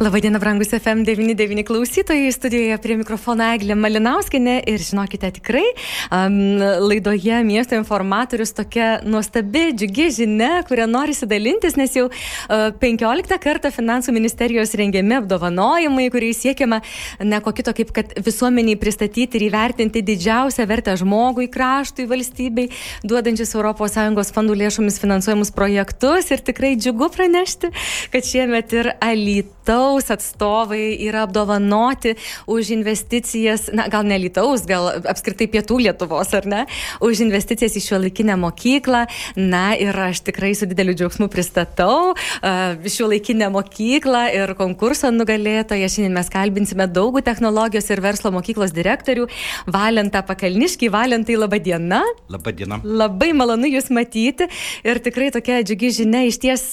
[0.00, 5.66] Labadiena, brangus FM99 klausytojai, studijoje prie mikrofono Eglė Malinauskinė ir žinokite tikrai,
[6.08, 6.38] um,
[6.86, 13.68] laidoje miesto informatorius tokia nuostabi, džiugi žinia, kurią nori dalintis, nes jau uh, 15 kartą
[13.76, 16.80] finansų ministerijos rengiami apdovanojimai, kuriais siekiama
[17.20, 22.70] ne ko kito, kaip kad visuomeniai pristatyti ir įvertinti didžiausią vertę žmogui, kraštui, valstybei,
[23.04, 26.32] duodančius ES fondų lėšomis finansuojamus projektus.
[26.32, 27.74] Ir tikrai džiugu pranešti,
[28.16, 32.14] kad šiemet ir Alytau Lietuvos atstovai yra apdovanoti
[32.46, 36.60] už investicijas, na gal ne Lietuvos, gal apskritai pietų Lietuvos, ar ne,
[37.02, 39.00] už investicijas į šiuolaikinę mokyklą.
[39.36, 45.90] Na ir aš tikrai su dideliu džiaugsmu pristatau šiuolaikinę mokyklą ir konkurso nugalėtoją.
[45.90, 49.26] Šiandien mes kalbinsime daugų technologijos ir verslo mokyklos direktorių
[49.66, 50.92] Valentą Pakalniškį.
[50.94, 52.04] Valentai, laba diena.
[52.30, 52.80] Labą dieną.
[52.84, 54.46] Labai malonu Jūs matyti
[54.86, 56.64] ir tikrai tokia džiugi žinia, iš ties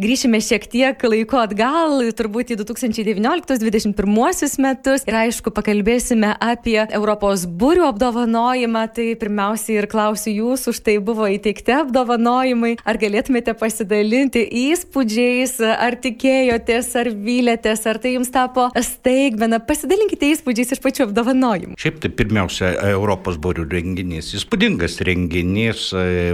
[0.00, 7.88] grįšime šiek tiek laiko atgal, turbūt į 2019-2021 metus ir aišku pakalbėsime apie Europos būrių
[7.90, 8.84] apdovanojimą.
[8.96, 12.76] Tai pirmiausiai ir klausiu jūsų, už tai buvo įteikti apdovanojimai.
[12.86, 19.58] Ar galėtumėte pasidalinti įspūdžiais, ar tikėjotės, ar vylėtės, ar tai jums tapo staigmena.
[19.64, 21.78] Pasidalinkite įspūdžiais iš pačių apdovanojimų.
[21.80, 24.32] Šiaip tai pirmiausia, Europos būrių renginys.
[24.38, 25.88] Įspūdingas renginys.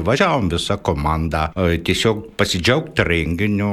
[0.04, 1.48] Važiavom visą komandą.
[1.56, 3.70] Tiesiog pasidžiaugti renginiu.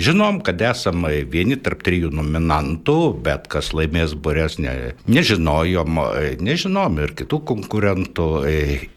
[0.00, 6.02] Žinom, kad esame vieni tarp trijų nominantų, bet kas laimės burės ne, nežinojom,
[6.44, 8.28] nežinom ir kitų konkurentų.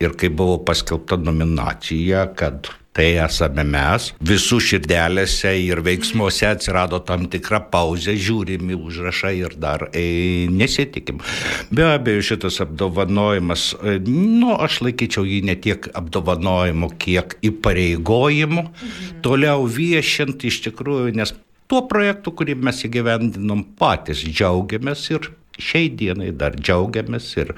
[0.03, 4.09] Ir kai buvo paskelbta nominacija, kad tai esame mes.
[4.25, 11.21] Visų širdelėse ir veiksmuose atsirado tam tikra pauzė, žiūrimi užrašai ir dar e, nesitikim.
[11.69, 18.65] Be abejo, šitas apdovanojimas, e, nu, aš laikyčiau jį ne tiek apdovanojimu, kiek įpareigojimu.
[18.65, 19.19] Mhm.
[19.25, 21.35] Toliau viešint iš tikrųjų, nes
[21.67, 27.53] tuo projektu, kurį mes įgyvendinom patys, džiaugiamės ir šiai dienai dar džiaugiamės ir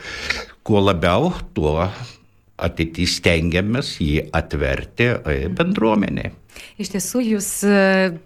[0.66, 1.90] kuo labiau, tuo
[2.60, 6.34] ateityje stengiamės jį atverti e, bendruomeniai.
[6.80, 7.80] Iš tiesų, jūs e,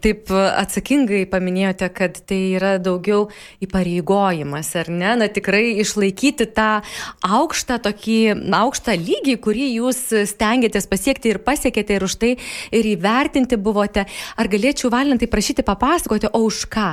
[0.04, 3.28] taip atsakingai paminėjote, kad tai yra daugiau
[3.64, 5.14] įpareigojimas, ar ne?
[5.22, 6.82] Na tikrai išlaikyti tą
[7.24, 8.20] aukštą, tokį
[8.60, 12.36] aukštą lygį, kurį jūs stengiatės pasiekti ir pasiekėte ir už tai
[12.74, 14.06] ir įvertinti buvote.
[14.38, 16.92] Ar galėčiau valintai prašyti papasakoti, o už ką?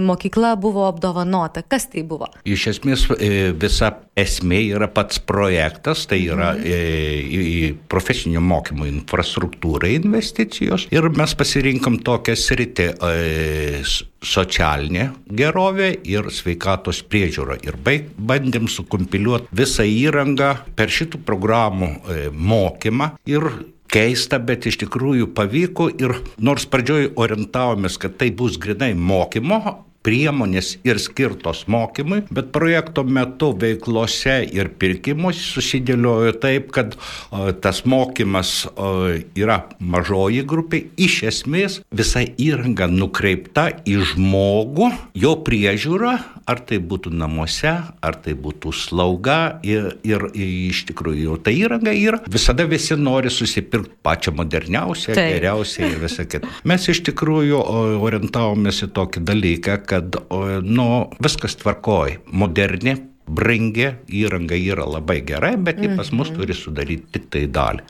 [0.00, 1.62] Mokykla buvo apdovanota.
[1.62, 2.28] Kas tai buvo?
[2.44, 6.64] Iš esmės e, visa esmė yra pats projektas, tai yra mhm.
[6.64, 13.82] E, profesinio mokymo infrastruktūrą investicijos ir mes pasirinkom tokią sritį e,
[14.24, 17.58] socialinė gerovė ir sveikatos priežiūra.
[17.66, 21.90] Ir baig, bandėm sukompiliuoti visą įrangą per šitų programų
[22.32, 23.48] mokymą ir
[23.94, 29.60] keista, bet iš tikrųjų pavyko ir nors pradžioj orientavomės, kad tai bus grinai mokymo
[30.04, 37.82] priemonės ir skirtos mokymui, bet projekto metu veiklose ir pirkimus susidėliojo taip, kad o, tas
[37.88, 38.90] mokymas o,
[39.38, 44.90] yra mažoji grupė, iš esmės visa įranga nukreipta į žmogų,
[45.24, 46.14] jo priežiūrą,
[46.44, 47.72] ar tai būtų namuose,
[48.04, 53.32] ar tai būtų slauga ir, ir, ir iš tikrųjų ta įranga yra, visada visi nori
[53.32, 55.32] susipirkti pačią moderniausią, Taip.
[55.38, 56.50] geriausią ir visą kitą.
[56.68, 57.62] Mes iš tikrųjų
[58.04, 59.93] orientavomės į tokį dalyką, kad
[60.62, 60.86] nu,
[61.22, 62.96] viskas tvarkoj, moderni
[63.26, 66.36] brangi įranga yra labai gerai, bet ji pas mus mhm.
[66.38, 67.84] turi sudaryti tik tai dalį.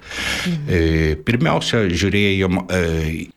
[0.47, 0.81] E,
[1.27, 2.81] pirmiausia, žiūrėjom e,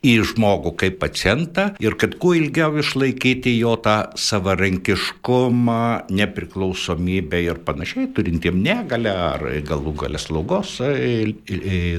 [0.06, 5.80] į žmogų kaip pacientą ir kad kuo ilgiau išlaikyti jo tą savarankiškumą,
[6.14, 11.34] nepriklausomybę ir panašiai, turintiem negalę ar galų galės slaugos e,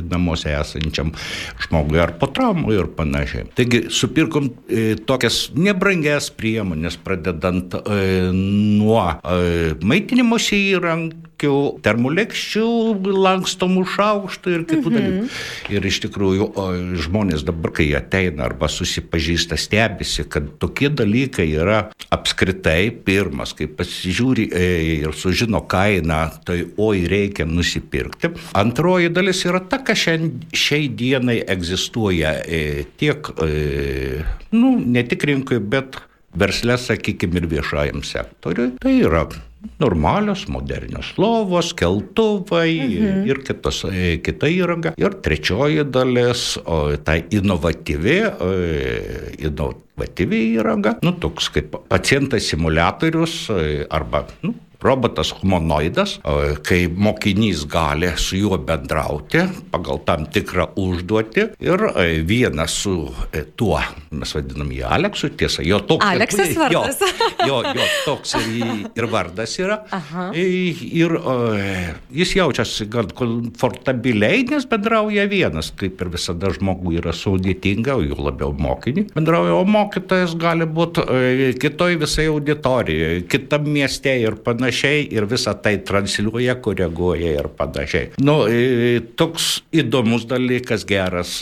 [0.07, 1.13] namuose esančiam
[1.67, 3.49] žmogui ar po traumų ir panašiai.
[3.59, 4.51] Taigi supirkom
[5.09, 7.75] tokias nebrangias priemonės, pradedant
[8.39, 9.03] nuo
[9.89, 11.55] maitinimosi įrankių,
[11.85, 12.69] termolekščių,
[13.27, 14.97] lankstomų šaukštų ir kitų mhm.
[14.97, 15.29] dalykų.
[15.77, 16.49] Ir iš tikrųjų
[17.05, 21.81] žmonės dabar, kai ateina arba susipažįsta, stebisi, kad tokie dalykai yra
[22.15, 24.67] apskritai pirmas, kai pasižiūri e,
[25.05, 28.33] ir sužino kainą, tai oi reikia nusipirkti.
[28.59, 34.23] Antroji dalis yra ta, kad šiai dienai egzistuoja e, tiek, e,
[34.55, 36.01] nu, ne tik rinkoje, bet
[36.39, 38.73] verslė, sakykime, ir viešajam sektoriui.
[38.83, 39.27] Tai yra
[39.79, 43.27] normalios, modernios lovos, keltuvai mhm.
[43.31, 44.95] ir kitos, e, kita įranga.
[45.01, 48.55] Ir trečioji dalis, o tai inovatyvi, e,
[49.49, 56.19] inovatyvi įranga, nu, toks kaip pacientas simulatorius e, arba, nu, robotas humanoidas,
[56.67, 59.43] kai mokinys gali su juo bendrauti
[59.73, 62.95] pagal tam tikrą užduotį ir e, vienas su
[63.33, 63.81] e, tuo,
[64.15, 67.03] mes vadinam jį Aleksu, tiesa, jo toks Aleksas vardas.
[67.47, 69.81] Jo, jo, jo toks ir, ir vardas yra.
[69.95, 70.29] Aha.
[70.39, 71.17] Ir
[72.15, 78.55] jis jaučiasi gan komfortabiliai, nes bendrauja vienas, kaip ir visada žmogui yra sudėtinga, jau labiau
[78.55, 85.09] mokinį bendrauja, o mokytojas gali būti e, kitoj visai auditorijoje, kitam mieste ir panašiai panašiai
[85.11, 88.13] ir visą tai transliuoja, koreguoja ir panašiai.
[88.21, 88.45] Nu,
[89.17, 91.39] toks įdomus dalykas, geras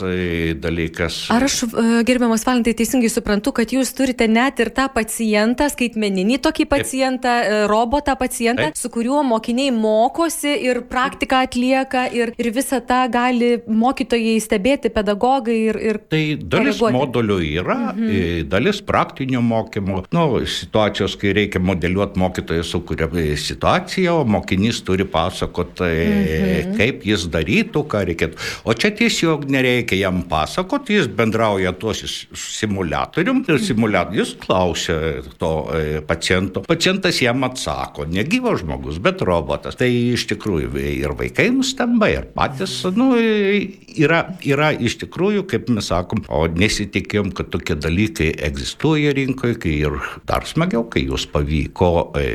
[0.61, 1.27] dalykas.
[1.33, 6.39] Ar aš, e, gerbiamas Valentai, teisingai suprantu, kad jūs turite net ir tą pacientą, skaitmeninį
[6.39, 7.51] tokį pacientą, Taip.
[7.51, 8.77] E, robotą pacientą, Taip.
[8.77, 15.57] su kuriuo mokiniai mokosi ir praktiką atlieka ir, ir visą tą gali mokytojai stebėti, pedagogai
[15.71, 15.81] ir...
[15.89, 16.97] ir tai dalis koreguoti.
[16.97, 18.47] modulių yra, mhm.
[18.49, 23.09] dalis praktinių mokymų, nu, situacijos, kai reikia modeliuoti mokytojai sukuria
[23.39, 26.75] situaciją, o mokinys turi pasakoti, mhm.
[26.79, 28.41] kaip jis darytų, ką reikėtų.
[28.67, 32.03] O čia tiesiog nereikia jam pasakoti, jis bendrauja tuos
[32.37, 34.97] simulatorium ir simulatorius klausia
[35.41, 36.63] to e, paciento.
[36.67, 39.77] Pacientas jam atsako, ne gyvas žmogus, bet robotas.
[39.79, 45.89] Tai iš tikrųjų ir vaikai nustemba, ir patys, nu, yra, yra iš tikrųjų, kaip mes
[45.91, 49.97] sakom, o nesitikėjom, kad tokie dalykai egzistuoja rinkoje, kai ir
[50.27, 52.27] dar smagiau, kai jūs pavyko e,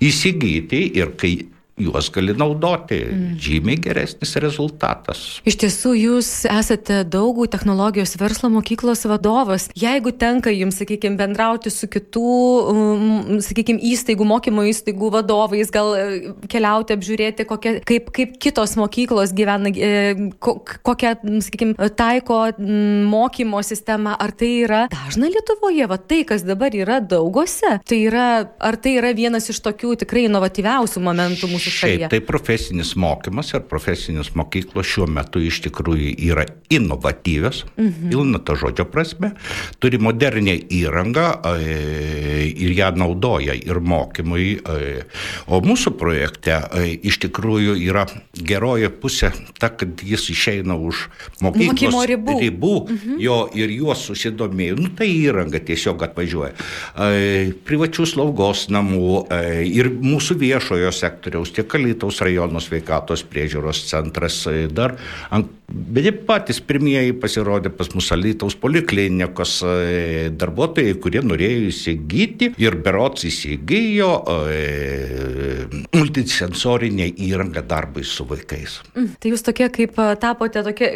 [0.00, 1.34] įsigyti ir kai
[1.76, 2.98] juos gali naudoti.
[3.04, 3.36] Mm.
[3.40, 5.22] Žymiai geresnis rezultatas.
[5.46, 9.68] Iš tiesų, jūs esate daugų technologijos verslo mokyklos vadovas.
[9.76, 12.32] Jeigu tenka jums, sakykime, bendrauti su kitų,
[12.72, 16.06] um, sakykime, įstaigų, mokymo įstaigų vadovais, gal e,
[16.52, 21.12] keliauti, apžiūrėti, kokia, kaip, kaip kitos mokyklos gyvena, e, kokią,
[21.44, 27.76] sakykime, taiko mokymo sistemą, ar tai yra dažna Lietuvoje, va tai, kas dabar yra daugose,
[27.84, 28.26] tai yra,
[28.64, 31.98] ar tai yra vienas iš tokių tikrai inovatyviausių momentų mūsų mūsų šalyje.
[31.98, 38.10] Šiaip, tai profesinis mokymas ir profesinis mokyklos šiuo metu iš tikrųjų yra inovatyvios, mhm.
[38.10, 39.32] pilna to žodžio prasme,
[39.78, 41.26] turi modernę įrangą
[41.56, 44.60] e, ir ją naudoja ir mokymui.
[44.60, 45.04] E,
[45.46, 51.06] o mūsų projekte e, iš tikrųjų yra geroji pusė ta, kad jis išeina už
[51.44, 53.18] mokyklos ribų, ribų mhm.
[53.22, 54.78] jo ir juos susidomėjo.
[54.80, 56.52] Nu, tai įranga tiesiog atvažiuoja.
[57.66, 59.26] Privačių slaugos namų
[59.66, 64.96] ir mūsų viešojo sektoriaus tiek Alytaus rajono sveikatos priežiūros centras e, dar
[65.66, 72.76] Bet jie patys pirmieji pasirodė pas mus Alytaus poliklinikos e, darbuotojai, kurie norėjo įsigyti ir
[72.84, 74.10] berots įsigijo
[74.46, 74.60] e,
[75.90, 78.76] multisensorinę įrangą darbui su vaikais.
[78.94, 80.92] Mm, tai jūs tokie kaip tapote tokia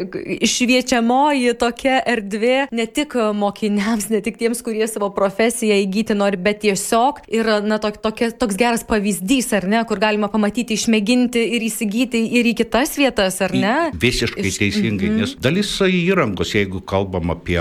[0.46, 6.62] išviečiamoji tokia erdvė ne tik mokiniams, ne tik tiems, kurie savo profesiją įgyti nori, bet
[6.62, 11.62] tiesiog ir na, tok, tokia, toks geras pavyzdys, ar ne, kur galima pamatyti, išmėginti ir
[11.62, 13.74] įsigyti ir į kitas vietas, ar ne?
[13.94, 15.20] Visiškai Iš teisingai, mm -hmm.
[15.20, 17.60] nes dalis įrangos, jeigu kalbam apie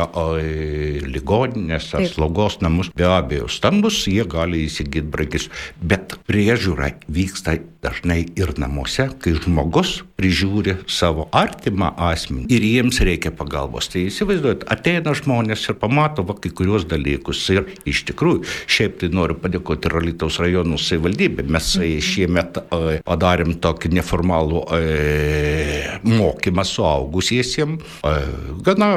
[1.06, 2.13] ligoninės ar Taip.
[2.13, 5.50] slaugos namus, be abejo, stambus, jie gali įsigyti bragis,
[5.81, 13.31] bet priežiūra vyksta dažnai ir namuose, kai žmogus prižiūri savo artimą asmenį ir jiems reikia
[13.31, 13.88] pagalbos.
[13.91, 19.12] Tai įsivaizduojat, ateina žmonės ir pamato va, kai kurios dalykus ir iš tikrųjų, šiaip tai
[19.15, 21.48] noriu padėkoti ir Alytaus rajonų savivaldybė.
[21.48, 22.03] Mes mhm.
[22.10, 22.60] šiemet
[23.07, 24.83] padarėm tokį neformalų e,
[26.03, 28.13] mokymą suaugusiesiems, e,
[28.65, 28.91] gana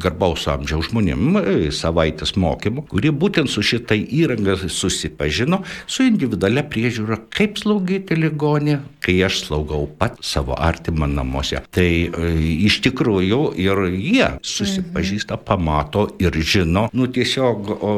[0.00, 7.20] garbaus amžiaus žmonėm, e, savaitės mokymų, kurie būtent su šitai įranga susipažino, su individualia priežiūra,
[7.34, 11.62] kaip slaugyti ligonį, kai aš slaugau pat savo artimą namuose.
[11.74, 12.32] Tai e,
[12.66, 17.94] iš tikrųjų ir jie susipažįsta, pamato ir žino, nu tiesiog o,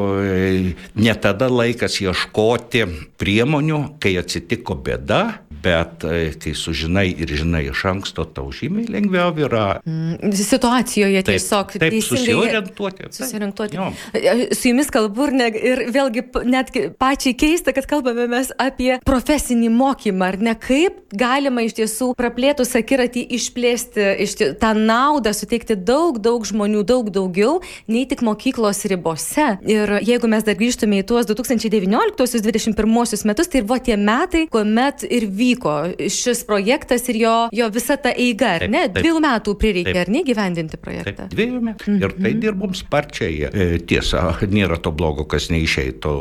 [0.95, 2.85] ne tada laikas ieškoti
[3.19, 5.39] priemonių, kai atsitiko bėda, dá?
[5.63, 9.79] Bet e, kai sužinai ir žinai iš anksto, tau žymiai lengviau yra.
[9.87, 11.73] Mm, situacijoje taip, tiesiog.
[11.81, 13.09] Taip, susiorientuoti.
[13.17, 13.79] Susiorientuoti.
[13.79, 18.97] Taip, Su jumis kalbu ir, ne, ir vėlgi net pačiai keista, kad kalbame mes apie
[19.07, 25.33] profesinį mokymą ar ne kaip galima iš tiesų praplėtus akiratį išplėsti iš ties, tą naudą,
[25.35, 29.47] suteikti daug, daug žmonių, daug daugiau, nei tik mokyklos ribose.
[29.67, 35.27] Ir jeigu mes dar grįžtume į tuos 2019-2021 metus, tai buvo tie metai, kuomet ir
[35.29, 35.75] vyko vyko
[36.09, 38.85] šis projektas ir jo, jo visa ta eiga, ar ne?
[38.93, 41.27] Dviejų metų prireikė, ar ne, gyvendinti projektą?
[41.27, 41.89] Taip, dviejų metų.
[41.93, 42.01] Mhm.
[42.03, 43.49] Ir tai dirbom sparčiai.
[43.49, 46.13] E, tiesa, nėra to blogo, kas neišeitų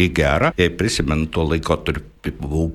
[0.00, 0.52] į gerą.
[0.78, 2.12] Prisimenu tuo laikotarpiu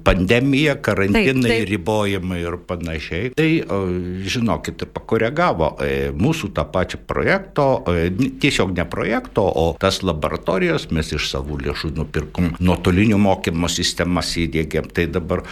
[0.03, 1.69] pandemija, karantinai, taip, taip.
[1.69, 3.31] ribojimai ir panašiai.
[3.37, 3.49] Tai,
[4.27, 8.09] žinokit, pakoregavo e, mūsų tą pačią projekto, e,
[8.41, 14.91] tiesiog ne projekto, o tas laboratorijas mes iš savų lėšų nupirkom nuotolinio mokymo sistemas įdėgėm.
[14.97, 15.43] Tai dabar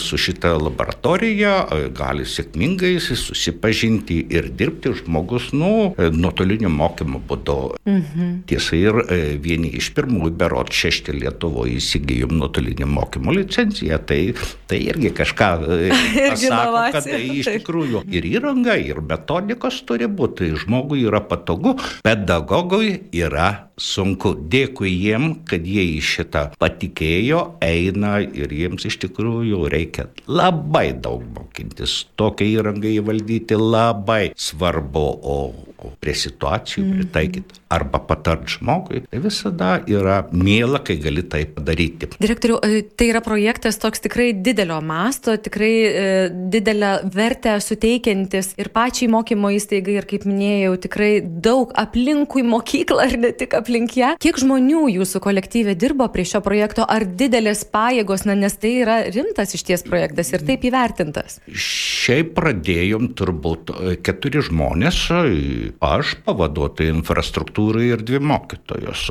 [0.00, 1.54] su šita laboratorija
[1.96, 7.58] gali sėkmingai susipažinti ir dirbti žmogus, nu, e, nuotolinio mokymo būdu.
[7.86, 8.32] Mhm.
[8.50, 8.98] Tiesa, ir
[9.42, 14.20] vieni iš pirmųjų berot šešti Lietuvoje įsigijom nuotolinio mokymo licenciją, tai,
[14.70, 15.78] tai irgi kažką e,
[16.32, 21.76] pasako, kad tai iš tikrųjų ir įranga, ir metodikos turi būti, žmogui yra patogu,
[22.06, 24.34] pedagogui yra sunku.
[24.50, 31.24] Dėkui jiem, kad jie į šitą patikėjo, eina ir jiems iš tikrųjų reikia labai daug
[31.36, 32.04] mokintis.
[32.16, 35.38] Tokią įrangą įvaldyti labai svarbu, o,
[35.76, 36.98] o prie situacijų mhm.
[37.00, 42.12] pritaikyti arba patart žmogui, tai visada yra mėla, kai gali tai padaryti.
[42.22, 46.04] Direktoriu, e, tai yra projektas toks tikrai didelio masto, tikrai e,
[46.52, 53.18] didelę vertę suteikiantis ir pačiai mokymo įstaigai, ir kaip minėjau, tikrai daug aplinkui mokyklą ir
[53.24, 54.14] ne tik aplink ją.
[54.22, 59.00] Kiek žmonių jūsų kolektyvė dirbo prie šio projekto, ar didelės pajėgos, na, nes tai yra
[59.10, 61.40] rimtas iš ties projektas ir taip įvertintas?
[61.50, 69.10] Šiaip pradėjom turbūt e, keturi žmonės, e, aš pavaduotojai infrastruktūrą architektūrai ir dvi mokytojos.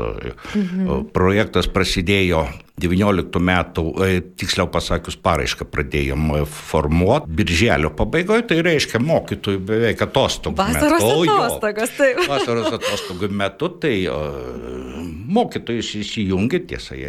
[0.55, 1.09] Mhm.
[1.13, 2.47] Projektas prasidėjo
[2.81, 10.03] 19 metų, e, tiksliau pasakius, paraišką pradėjom e, formuoti birželio pabaigoje, tai reiškia mokytojų beveik
[10.05, 12.23] atostogų Vasaros atostogos, taip.
[12.31, 13.93] Vasaros atostogų metu, tai
[15.39, 16.99] mokytojus įsijungi, tiesa,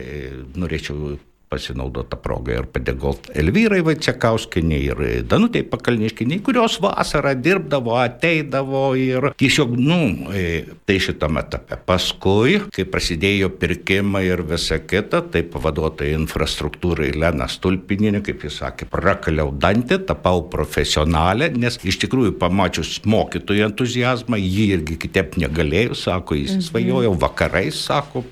[0.57, 1.17] norėčiau
[1.53, 9.31] pasinaudoti tą progą ir padėkoti Elvyrai Vaicekauskiniai ir Danutei Pakalniškiniai, kurios vasarą dirbdavo, ateidavo ir
[9.39, 10.01] tiesiog, nu,
[10.35, 11.79] e, tai šitame etape.
[11.87, 18.91] Paskui, kai prasidėjo pirkimai ir visa kita, tai pavaduotojai infrastruktūrai Lena Stulpininė, kaip jis sakė,
[18.91, 26.39] prakaliau dantį, tapau profesionalę, nes iš tikrųjų pamačius mokytojų entuzijazmą, jį irgi kitaip negalėjau, sako,
[26.43, 26.69] jis mhm.
[26.71, 28.25] svajojo vakarais, sako,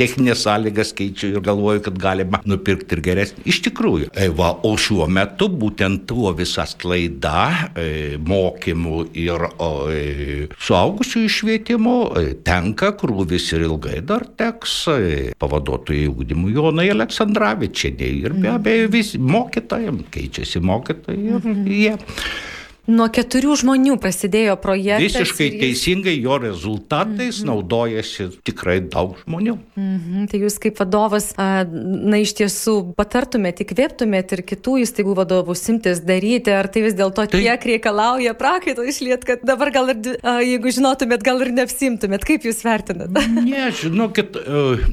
[0.00, 3.44] techninės sąlygas keičiu ir galvoju, kad galima nupirkti ir geresnį.
[3.52, 4.10] Iš tikrųjų.
[4.14, 11.24] E, va, o šiuo metu būtent tuo visa klaida, e, mokymų ir o, e, suaugusių
[11.28, 15.00] išvietimų e, tenka krūvis ir ilgai dar teks e,
[15.40, 21.68] pavaduotojai ūkdymų Jonai Aleksandраvičiai ir be abejo visi mokytojams keičiasi mokytojai ir mhm.
[21.68, 21.96] jie.
[22.88, 25.18] Nuo keturių žmonių prasidėjo projektas.
[25.20, 25.58] Visiškai jis...
[25.60, 27.46] teisingai jo rezultatais mm -hmm.
[27.50, 29.58] naudojasi tikrai daug žmonių.
[29.76, 30.28] Mm -hmm.
[30.30, 36.50] Tai jūs kaip vadovas, na iš tiesų patartumėte, įkvėptumėte ir kitų įstaigų vadovus simtis daryti,
[36.50, 37.40] ar tai vis dėlto tai...
[37.42, 42.24] tiek reikalauja prakaito išliet, kad dabar gal ir, jeigu žinotumėt, gal ir neapsimtumėt.
[42.24, 43.10] Kaip jūs vertinat?
[43.52, 44.36] ne, žinokit,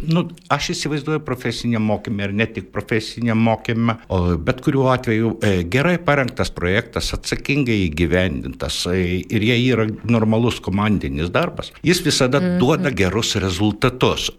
[0.08, 3.98] nu, aš įsivaizduoju profesinę mokymą ir ne tik profesinę mokymą,
[4.44, 11.72] bet kuriuo atveju e, gerai parengtas projektas, atsakingai įgyvendintas ir jie yra normalus komandinis darbas,
[11.86, 12.60] jis visada mm -hmm.
[12.60, 14.30] duoda gerus rezultatus.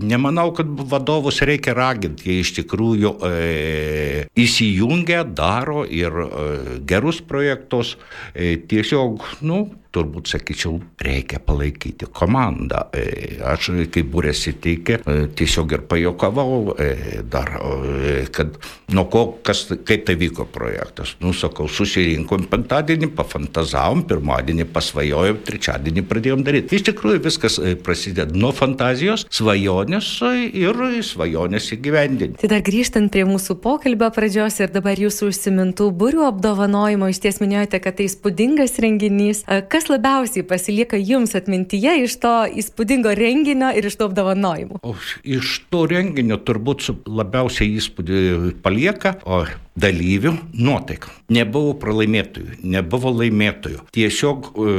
[0.00, 6.28] Nemanau, kad vadovus reikia raginti, jie iš tikrųjų e, įsijungia, daro ir e,
[6.86, 7.96] gerus projektus,
[8.34, 12.86] e, tiesiog, nu, turbūt sakyčiau, reikia palaikyti komandą.
[12.96, 17.54] E, aš, kai būrėsi teikė, e, tiesiog ir pajokavau e, dar,
[18.36, 18.58] kad
[18.92, 21.14] nuo ko, kas, kaip tai vyko projektas.
[21.24, 26.76] Nusakau, susirinkom penktadienį, pafantazavom, pirmadienį pasvajojom, trečiadienį pradėjom daryti.
[26.78, 30.10] Iš tikrųjų viskas prasideda nuo fantazijos, svajonės
[30.56, 32.40] ir svajonės įgyvendinti.
[32.42, 37.40] Tai dar grįžtant prie mūsų pokalbio pradžios ir dabar jūsų užsimintų būrių apdovanojimo, iš ties
[37.42, 39.42] minėjote, kad tai įspūdingas renginys.
[39.72, 44.80] Kas kas labiausiai pasilieka jums atmintyje iš to įspūdingo renginio ir iš to apdovanojimų?
[45.22, 49.44] Iš to renginio turbūt labiausiai įspūdį palieka o,
[49.76, 51.10] dalyvių nuotaika.
[51.30, 53.84] Nebuvo pralaimėtojų, nebuvo laimėtojų.
[53.94, 54.74] Tiesiog e,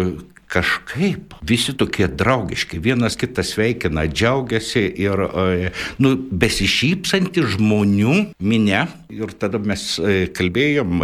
[0.52, 5.72] kažkaip visi tokie draugiški, vienas kitas sveikina, džiaugiasi ir e,
[6.04, 8.88] nu, besišypsanti žmonių minė.
[9.16, 11.00] Ir tada mes e, kalbėjom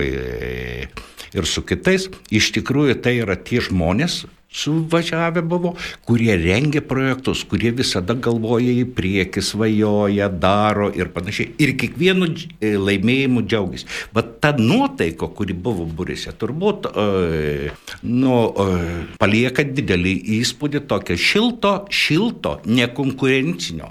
[1.34, 4.24] ir su kitais, iš tikrųjų tai yra tie žmonės,
[4.54, 5.74] suvažiavę buvo,
[6.06, 11.56] kurie rengia projektus, kurie visada galvoja į priekį, svajoja, daro ir panašiai.
[11.64, 13.90] Ir kiekvienu e, laimėjimu džiaugiasi.
[14.14, 17.72] Bet ta nuotaika, kuri buvo burėse, turbūt e,
[18.06, 18.78] nu, e,
[19.22, 23.90] palieka didelį įspūdį tokio šilto, šilto, nekonkurencinio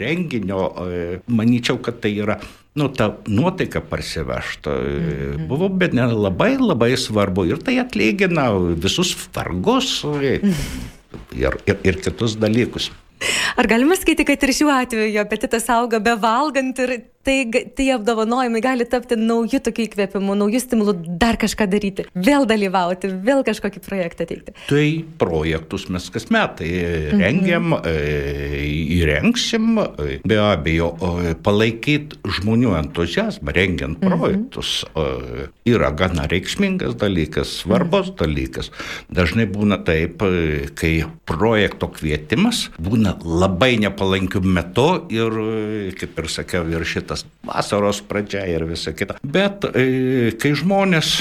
[0.00, 0.62] renginio.
[1.32, 2.36] Manyčiau, kad tai yra
[2.76, 5.48] nu, ta nuotaika parsivežta mhm.
[5.48, 10.54] buvo, bet ne labai labai svarbu ir tai atlygina visus vargus mhm.
[11.36, 12.92] ir, ir, ir kitus dalykus.
[13.56, 18.62] Ar galima sakyti, kad ir šiuo atveju apetitas auga be valgant ir tai, tai apdovanojimai
[18.64, 24.26] gali tapti naujų tokių įkvėpimų, naujų stimulų dar kažką daryti, vėl dalyvauti, vėl kažkokį projektą
[24.28, 24.54] teikti.
[24.70, 24.86] Tai
[25.18, 26.70] projektus mes kas metai
[27.12, 27.90] rengiam, mhm.
[28.96, 29.80] įrengsim,
[30.26, 30.92] be abejo,
[31.46, 34.06] palaikyti žmonių entuzijazmą rengiant mhm.
[34.12, 35.50] projektus mhm.
[35.66, 38.18] yra gana reikšmingas dalykas, svarbus mhm.
[38.22, 38.70] dalykas.
[39.10, 40.22] Dažnai būna taip,
[40.78, 40.94] kai
[41.26, 45.40] projekto kvietimas būna labai nepalankiu metu ir,
[45.98, 49.18] kaip ir sakiau, ir šitas tas vasaros pradžia ir visa kita.
[49.24, 51.18] Bet e, kai žmonės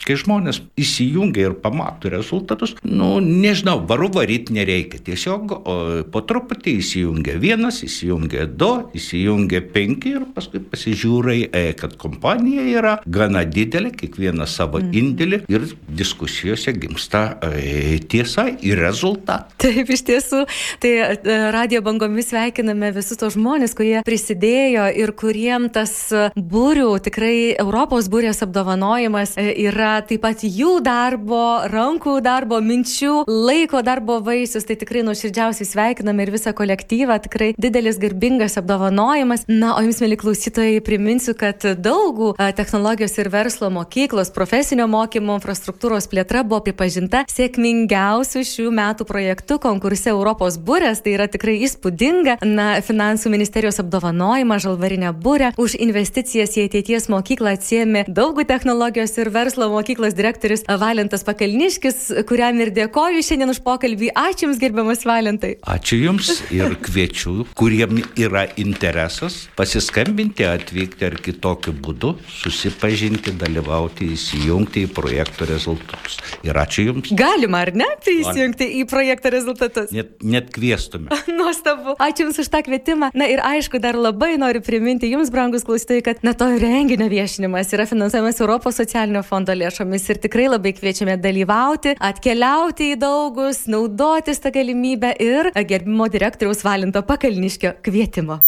[0.00, 5.00] kai žmonės įsijungia ir pamato rezultatus, nu, nežinau, varu varyti nereikia.
[5.04, 5.76] Tiesiog o,
[6.12, 12.94] po truputį įsijungia vienas, įsijungia du, įsijungia penki ir paskui pasižiūrai, e, kad kompanija yra
[13.06, 14.92] gana didelė, kiekvienas savo mm.
[15.02, 15.68] indėlį ir
[16.00, 19.56] diskusijose gimsta e, tiesa ir rezultatai.
[19.60, 20.42] Taip, iš tiesų,
[20.82, 25.94] tai e, radio bangomis sveikiname visus tos žmonės, kurie prisidėjo ir kuriem tas
[26.36, 33.24] būrių, tikrai Europos būrės apdovanojimas e, yra yra taip pat jų darbo, rankų darbo, minčių,
[33.28, 34.66] laiko darbo vaisius.
[34.68, 37.18] Tai tikrai nuoširdžiausiai sveikiname ir visą kolektyvą.
[37.24, 39.46] Tikrai didelis garbingas apdovanojimas.
[39.48, 46.08] Na, o jums, mėly klausytojai, priminsiu, kad daugų technologijos ir verslo mokyklos profesinio mokymo infrastruktūros
[46.10, 51.04] plėtra buvo pripažinta sėkmingiausių šių metų projektų konkurse Europos būrės.
[51.04, 52.38] Tai yra tikrai įspūdinga.
[52.46, 59.30] Na, finansų ministerijos apdovanojimą žalvarinę būrę už investicijas į ateities mokyklą atsiemė daugų technologijos ir
[59.34, 61.96] verslo mokyklos mokyklos direktorius Valentas Pakalniškis,
[62.28, 64.10] kuriam ir dėkoju šiandien už pokalbį.
[64.14, 65.56] Ačiū Jums, gerbiamas Valentai.
[65.66, 74.86] Ačiū Jums ir kviečiu, kuriem yra interesas, pasiskambinti, atvykti ar kitokiu būdu, susipažinti, dalyvauti, įsijungti
[74.86, 76.20] į projekto rezultatus.
[76.46, 77.12] Ir ačiū Jums.
[77.16, 79.90] Galima, ar ne, tai įsijungti į projekto rezultatus?
[79.96, 81.10] Net, net kviestume.
[81.40, 81.96] Nuostabu.
[81.98, 83.10] Ačiū Jums už tą kvietimą.
[83.14, 87.74] Na ir aišku, dar labai noriu priminti Jums, brangus klausytojai, kad na to renginio viešinimas
[87.76, 94.40] yra finansuojamas Europos socialinio fondo lėšomis ir tikrai labai kviečiame dalyvauti, atkeliauti į daugus, naudotis
[94.40, 98.40] tą galimybę ir gerbimo direktoriaus Valinto Pakalniškio kvietimo.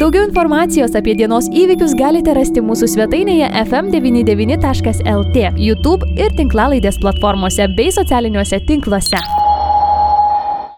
[0.00, 7.92] Daugiau informacijos apie dienos įvykius galite rasti mūsų svetainėje fm99.lt, YouTube ir tinklalaidės platformose bei
[7.94, 9.49] socialiniuose tinkluose.